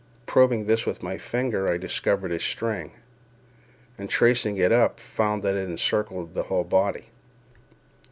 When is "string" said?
2.39-2.93